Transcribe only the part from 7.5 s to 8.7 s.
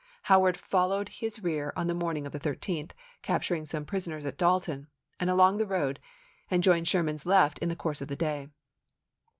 in the course of the day.